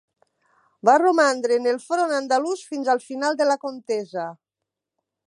Va 0.89 0.95
romandre 1.01 1.59
en 1.61 1.67
el 1.73 1.77
front 1.83 2.15
andalús 2.21 2.63
fins 2.71 2.89
al 2.95 3.05
final 3.05 3.41
de 3.43 3.51
la 3.51 3.59
contesa. 3.67 4.29